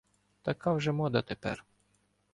Така 0.43 0.73
вже 0.73 0.91
мода 0.91 1.21
тепер. 1.21 1.65